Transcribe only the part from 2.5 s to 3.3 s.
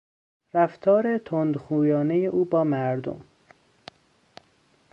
مردم